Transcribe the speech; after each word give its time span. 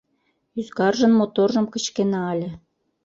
Ӱзгаржын 0.59 1.11
моторжым 1.19 1.65
кычкена 1.73 2.21
ыле. 2.33 2.49